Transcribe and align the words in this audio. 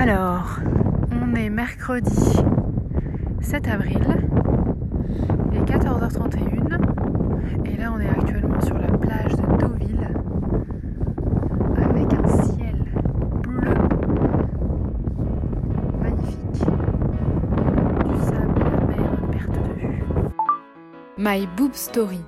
Alors, 0.00 0.60
on 1.10 1.34
est 1.34 1.50
mercredi 1.50 2.36
7 3.40 3.66
avril, 3.66 3.98
il 5.50 5.58
est 5.58 5.64
14h31 5.64 7.66
et 7.66 7.76
là 7.76 7.92
on 7.92 7.98
est 7.98 8.08
actuellement 8.08 8.60
sur 8.60 8.78
la 8.78 8.96
plage 8.96 9.32
de 9.32 9.42
Deauville 9.58 10.08
avec 11.76 12.14
un 12.14 12.28
ciel 12.44 12.76
bleu 13.42 13.74
magnifique, 16.00 16.62
du 18.04 18.16
sable 18.24 18.62
et 18.62 18.66
la 18.68 18.86
mer 18.86 19.12
à 19.12 19.16
perte 19.32 19.50
de 19.50 19.72
vue. 19.80 20.04
My 21.18 21.48
Boob 21.56 21.74
Story, 21.74 22.22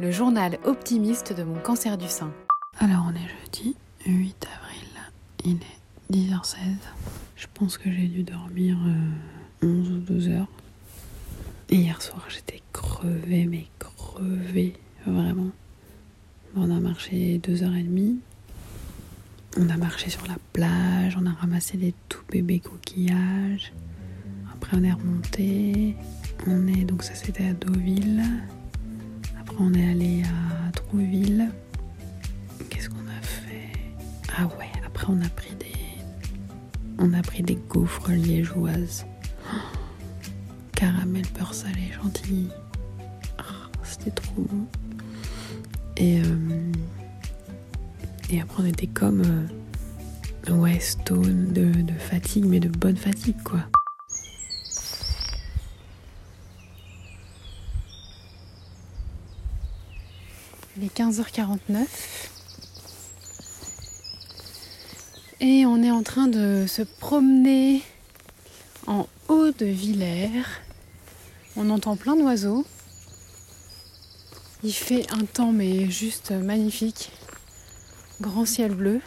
le 0.00 0.10
journal 0.10 0.58
optimiste 0.64 1.32
de 1.32 1.44
mon 1.44 1.60
cancer 1.60 1.96
du 1.96 2.08
sein. 2.08 2.30
Alors 2.78 3.06
on 3.08 3.14
est 3.14 3.26
jeudi 3.40 3.74
8 4.04 4.46
avril, 4.58 4.88
il 5.46 5.56
est 5.56 5.80
10h16. 6.12 6.56
Je 7.36 7.46
pense 7.52 7.78
que 7.78 7.90
j'ai 7.90 8.06
dû 8.08 8.22
dormir 8.22 8.76
euh, 8.86 9.66
11 9.66 9.90
ou 9.90 9.98
12 9.98 10.28
heures. 10.28 10.48
Hier 11.70 12.00
soir 12.02 12.26
j'étais 12.28 12.62
crevée, 12.72 13.46
mais 13.46 13.66
crevée, 13.78 14.74
vraiment. 15.06 15.50
On 16.56 16.70
a 16.70 16.80
marché 16.80 17.40
2h30. 17.42 18.16
On 19.56 19.68
a 19.68 19.76
marché 19.76 20.10
sur 20.10 20.26
la 20.26 20.36
plage, 20.52 21.16
on 21.20 21.26
a 21.26 21.32
ramassé 21.32 21.76
des 21.76 21.94
tout 22.08 22.22
bébés 22.30 22.60
coquillages. 22.60 23.72
Après 24.52 24.76
on 24.76 24.84
est 24.84 24.92
remonté. 24.92 25.96
On 26.46 26.66
est 26.66 26.84
donc 26.84 27.02
ça 27.02 27.14
c'était 27.14 27.46
à 27.48 27.52
Deauville. 27.54 28.22
Après 29.40 29.56
on 29.60 29.72
est 29.74 29.90
allé 29.90 30.22
à 30.22 30.70
Trouville. 30.72 31.50
Qu'est-ce 32.70 32.88
qu'on 32.88 32.96
a 33.08 33.22
fait? 33.22 33.72
Ah 34.36 34.46
ouais, 34.58 34.70
après 34.86 35.06
on 35.08 35.20
a 35.20 35.28
pris 35.28 35.54
des 35.54 35.73
on 37.04 37.12
a 37.12 37.20
pris 37.20 37.42
des 37.42 37.56
gaufres 37.68 38.10
liégeoises. 38.10 39.04
Caramel 40.74 41.24
beurre 41.38 41.52
salé 41.52 41.92
chantilly. 41.92 42.48
Oh, 43.38 43.42
C'était 43.82 44.10
trop 44.10 44.40
bon. 44.40 44.66
Et 45.98 46.20
euh, 46.22 46.72
et 48.30 48.40
après 48.40 48.62
on 48.62 48.66
était 48.66 48.86
comme 48.86 49.22
euh, 50.48 50.52
ouais 50.52 50.80
stone 50.80 51.52
de, 51.52 51.70
de 51.82 51.92
fatigue 51.92 52.46
mais 52.46 52.58
de 52.58 52.68
bonne 52.68 52.96
fatigue 52.96 53.40
quoi. 53.44 53.60
Il 60.76 60.84
est 60.84 60.96
15h49 60.96 61.86
et 65.40 65.66
on 65.66 65.82
est 65.82 65.90
en 65.90 66.02
train 66.02 66.26
de 66.26 66.66
se 66.66 66.82
promener 66.82 67.82
en 68.86 69.06
haut 69.28 69.50
de 69.50 69.66
Villers. 69.66 70.44
On 71.56 71.70
entend 71.70 71.96
plein 71.96 72.16
d'oiseaux. 72.16 72.64
Il 74.62 74.72
fait 74.72 75.10
un 75.12 75.24
temps 75.24 75.52
mais 75.52 75.90
juste 75.90 76.30
magnifique. 76.30 77.12
Grand 78.20 78.44
ciel 78.44 78.74
bleu. 78.74 79.00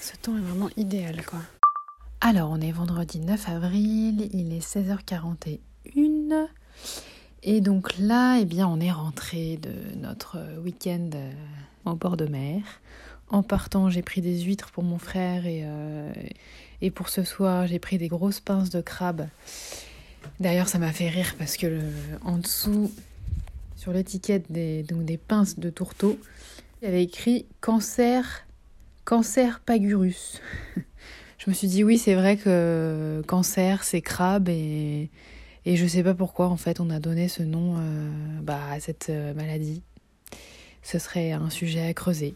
Ce 0.00 0.16
temps 0.16 0.36
est 0.36 0.40
vraiment 0.40 0.70
idéal 0.76 1.24
quoi. 1.24 1.40
Alors 2.20 2.50
on 2.50 2.60
est 2.60 2.72
vendredi 2.72 3.20
9 3.20 3.48
avril, 3.48 4.28
il 4.32 4.52
est 4.52 4.64
16h41. 4.64 5.58
Et 7.44 7.60
donc 7.60 7.98
là, 7.98 8.38
eh 8.38 8.44
bien, 8.44 8.68
on 8.68 8.78
est 8.78 8.92
rentré 8.92 9.56
de 9.56 9.72
notre 9.98 10.38
week-end 10.60 11.10
euh, 11.14 11.32
au 11.84 11.94
bord 11.96 12.16
de 12.16 12.26
mer. 12.26 12.62
En 13.32 13.42
partant, 13.42 13.90
j'ai 13.90 14.02
pris 14.02 14.20
des 14.20 14.40
huîtres 14.40 14.70
pour 14.70 14.84
mon 14.84 14.98
frère 14.98 15.46
et, 15.46 15.62
euh, 15.64 16.12
et 16.80 16.90
pour 16.90 17.08
ce 17.08 17.24
soir, 17.24 17.66
j'ai 17.66 17.78
pris 17.78 17.98
des 17.98 18.08
grosses 18.08 18.40
pinces 18.40 18.70
de 18.70 18.80
crabe. 18.80 19.26
D'ailleurs, 20.38 20.68
ça 20.68 20.78
m'a 20.78 20.92
fait 20.92 21.08
rire 21.08 21.34
parce 21.38 21.56
que 21.56 21.80
en 22.22 22.38
dessous, 22.38 22.92
sur 23.76 23.92
l'étiquette 23.92 24.52
des, 24.52 24.84
des 24.84 25.16
pinces 25.16 25.58
de 25.58 25.70
tourteau, 25.70 26.18
il 26.80 26.84
y 26.84 26.88
avait 26.88 27.02
écrit 27.02 27.46
cancer, 27.60 28.46
cancer 29.04 29.60
pagurus. 29.60 30.40
Je 31.38 31.50
me 31.50 31.54
suis 31.54 31.66
dit 31.66 31.82
oui, 31.82 31.98
c'est 31.98 32.14
vrai 32.14 32.36
que 32.36 33.22
cancer, 33.26 33.82
c'est 33.82 34.00
crabe 34.00 34.48
et 34.48 35.10
et 35.64 35.76
je 35.76 35.86
sais 35.86 36.02
pas 36.02 36.14
pourquoi, 36.14 36.48
en 36.48 36.56
fait, 36.56 36.80
on 36.80 36.90
a 36.90 36.98
donné 36.98 37.28
ce 37.28 37.42
nom 37.42 37.76
euh, 37.76 38.10
bah, 38.42 38.58
à 38.70 38.80
cette 38.80 39.10
euh, 39.10 39.32
maladie. 39.34 39.82
Ce 40.82 40.98
serait 40.98 41.30
un 41.30 41.50
sujet 41.50 41.86
à 41.86 41.94
creuser. 41.94 42.34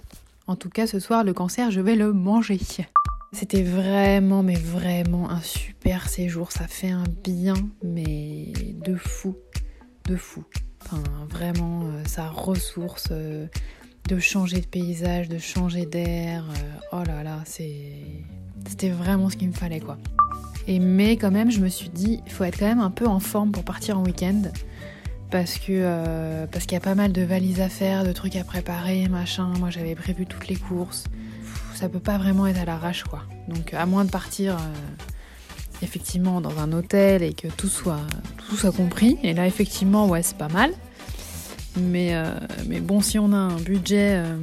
En 0.49 0.55
tout 0.55 0.71
cas, 0.71 0.87
ce 0.87 1.01
soir, 1.01 1.25
le 1.25 1.33
cancer, 1.33 1.71
je 1.73 1.81
vais 1.81 1.97
le 1.97 2.13
manger. 2.13 2.61
C'était 3.33 3.65
vraiment, 3.65 4.45
mais 4.45 4.55
vraiment 4.55 5.29
un 5.29 5.41
super 5.41 6.09
séjour. 6.09 6.53
Ça 6.53 6.69
fait 6.69 6.91
un 6.91 7.05
bien, 7.25 7.55
mais 7.83 8.53
de 8.85 8.95
fou. 8.95 9.37
De 10.05 10.17
fou. 10.17 10.45
Vraiment, 11.29 11.83
euh, 11.83 12.05
ça 12.07 12.29
ressource 12.29 13.09
euh, 13.11 13.49
de 14.09 14.21
changer 14.21 14.61
de 14.61 14.67
paysage, 14.67 15.29
de 15.29 15.39
changer 15.39 15.85
d'air. 15.85 16.45
euh, 16.45 16.79
oh 17.01 17.03
là 17.05 17.25
là. 17.25 17.43
C'était 17.45 18.91
vraiment 18.91 19.29
ce 19.29 19.37
qu'il 19.37 19.49
me 19.49 19.53
fallait, 19.53 19.81
quoi. 19.81 19.99
Et 20.69 20.79
mais 20.79 21.17
quand 21.17 21.33
même, 21.33 21.51
je 21.51 21.61
me 21.61 21.69
suis 21.69 21.89
dit, 21.89 22.21
il 22.25 22.33
faut 22.33 22.45
être 22.45 22.59
quand 22.59 22.67
même 22.67 22.81
un 22.81 22.91
peu 22.91 23.07
en 23.07 23.19
forme 23.19 23.51
pour 23.51 23.65
partir 23.65 23.99
en 23.99 24.05
week-end. 24.05 24.43
Parce 25.31 25.59
que 25.59 25.73
euh, 25.73 26.47
parce 26.47 26.67
qu'il 26.67 26.75
y 26.75 26.77
a 26.77 26.81
pas 26.81 26.95
mal 26.95 27.13
de 27.13 27.23
valises 27.23 27.61
à 27.61 27.69
faire, 27.69 28.05
de 28.05 28.13
trucs 28.13 28.37
à 28.37 28.45
préparer, 28.45 29.09
machin. 29.09 29.53
Moi, 29.59 29.71
j'avais 29.71 29.95
prévu 29.95 30.25
toutes 30.27 30.49
les 30.49 30.57
courses. 30.57 31.05
Ça 31.75 31.89
peut 31.89 32.01
pas 32.01 32.17
vraiment 32.17 32.47
être 32.47 32.61
à 32.61 32.65
l'arrache, 32.65 33.05
quoi. 33.05 33.25
Donc, 33.49 33.75
à 33.75 33.85
moins 33.87 34.05
de 34.05 34.11
partir 34.11 34.55
euh, 34.55 34.59
effectivement 35.83 36.41
dans 36.41 36.59
un 36.59 36.73
hôtel 36.73 37.23
et 37.23 37.35
que 37.35 37.49
tout 37.49 37.69
soit 37.69 38.01
tout 38.49 38.57
soit 38.57 38.73
compris. 38.73 39.19
Et 39.23 39.35
là, 39.35 39.47
effectivement, 39.47 40.07
ouais, 40.07 40.23
c'est 40.23 40.39
pas 40.39 40.49
mal. 40.49 40.71
Mais 41.77 42.15
euh, 42.15 42.33
mais 42.69 42.81
bon, 42.81 43.01
si 43.01 43.19
on 43.19 43.33
a 43.33 43.37
un 43.37 43.57
budget 43.57 44.23
euh, 44.25 44.37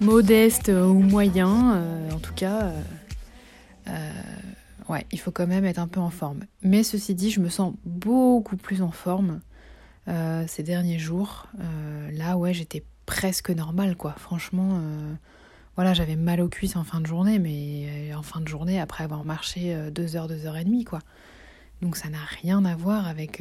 modeste 0.00 0.68
ou 0.68 0.94
moyen, 0.94 1.82
en 2.12 2.18
tout 2.18 2.34
cas. 2.34 2.72
Ouais, 4.88 5.06
il 5.12 5.20
faut 5.20 5.30
quand 5.30 5.46
même 5.46 5.64
être 5.64 5.78
un 5.78 5.88
peu 5.88 6.00
en 6.00 6.10
forme. 6.10 6.40
Mais 6.62 6.82
ceci 6.82 7.14
dit, 7.14 7.30
je 7.30 7.40
me 7.40 7.48
sens 7.48 7.74
beaucoup 7.84 8.56
plus 8.56 8.82
en 8.82 8.90
forme 8.90 9.40
euh, 10.08 10.44
ces 10.46 10.62
derniers 10.62 10.98
jours. 10.98 11.46
Euh, 11.60 12.10
là, 12.12 12.36
ouais, 12.36 12.54
j'étais 12.54 12.84
presque 13.06 13.50
normale, 13.50 13.96
quoi. 13.96 14.12
Franchement, 14.12 14.80
euh, 14.80 15.12
voilà, 15.76 15.94
j'avais 15.94 16.16
mal 16.16 16.40
aux 16.40 16.48
cuisses 16.48 16.76
en 16.76 16.84
fin 16.84 17.00
de 17.00 17.06
journée, 17.06 17.38
mais 17.38 18.14
en 18.14 18.22
fin 18.22 18.40
de 18.40 18.48
journée, 18.48 18.80
après 18.80 19.04
avoir 19.04 19.24
marché 19.24 19.74
euh, 19.74 19.90
deux 19.90 20.16
heures, 20.16 20.28
deux 20.28 20.46
heures 20.46 20.56
et 20.56 20.64
demie, 20.64 20.84
quoi. 20.84 21.00
Donc 21.82 21.96
ça 21.96 22.08
n'a 22.08 22.24
rien 22.42 22.64
à 22.64 22.74
voir 22.74 23.06
avec 23.06 23.40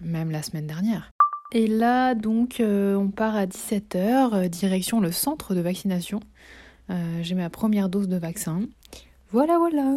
même 0.00 0.30
la 0.30 0.40
semaine 0.40 0.68
dernière. 0.68 1.10
Et 1.50 1.66
là, 1.66 2.14
donc, 2.14 2.62
on 2.64 3.08
part 3.08 3.34
à 3.34 3.46
17h, 3.46 4.48
direction 4.48 5.00
le 5.00 5.10
centre 5.10 5.56
de 5.56 5.60
vaccination. 5.60 6.20
J'ai 7.22 7.34
ma 7.34 7.50
première 7.50 7.88
dose 7.88 8.06
de 8.06 8.16
vaccin. 8.16 8.60
Voilà, 9.32 9.58
voilà. 9.58 9.96